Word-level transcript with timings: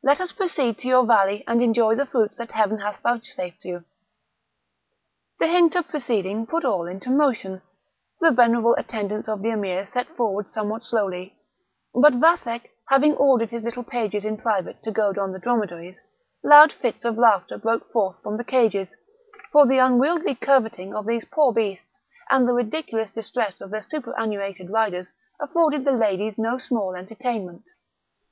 let 0.00 0.20
us 0.20 0.30
proceed 0.30 0.78
to 0.78 0.86
your 0.86 1.04
valley, 1.04 1.42
and 1.48 1.60
enjoy 1.60 1.92
the 1.96 2.06
fruits 2.06 2.36
that 2.36 2.52
Heaven 2.52 2.78
hath 2.78 3.00
vouchsafed 3.02 3.64
you." 3.64 3.82
The 5.40 5.48
hint 5.48 5.74
of 5.74 5.88
proceeding 5.88 6.46
put 6.46 6.64
all 6.64 6.86
into 6.86 7.10
motion; 7.10 7.62
the 8.20 8.30
venerable 8.30 8.76
attendants 8.78 9.28
of 9.28 9.42
the 9.42 9.50
Emir 9.50 9.84
set 9.86 10.06
forward 10.16 10.48
somewhat 10.48 10.84
slowly, 10.84 11.34
but 11.96 12.12
Vathek, 12.20 12.70
having 12.90 13.14
ordered 13.16 13.50
his 13.50 13.64
little 13.64 13.82
pages 13.82 14.24
in 14.24 14.36
private 14.36 14.80
to 14.84 14.92
goad 14.92 15.18
on 15.18 15.32
the 15.32 15.40
dromedaries, 15.40 16.00
loud 16.44 16.72
fits 16.72 17.04
of 17.04 17.18
laughter 17.18 17.58
broke 17.58 17.90
forth 17.90 18.22
from 18.22 18.36
the 18.36 18.44
cages, 18.44 18.94
for 19.50 19.66
the 19.66 19.78
unwieldy 19.78 20.36
curvetting 20.36 20.94
of 20.94 21.06
these 21.06 21.24
poor 21.24 21.52
beasts, 21.52 21.98
and 22.30 22.46
the 22.48 22.52
ridiculous 22.54 23.10
distress 23.10 23.60
of 23.60 23.70
their 23.70 23.82
superannuated 23.82 24.70
riders, 24.70 25.10
afforded 25.40 25.84
the 25.84 25.90
ladies 25.90 26.38
no 26.38 26.56
small 26.56 26.94
entertainment. 26.94 27.64